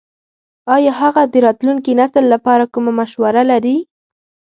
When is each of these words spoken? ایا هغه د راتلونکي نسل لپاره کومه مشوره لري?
ایا 0.75 0.91
هغه 1.01 1.21
د 1.33 1.35
راتلونکي 1.45 1.91
نسل 1.99 2.23
لپاره 2.33 2.65
کومه 2.73 2.91
مشوره 2.99 3.43
لري? 3.51 3.77